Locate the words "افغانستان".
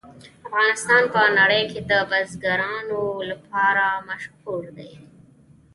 0.47-1.03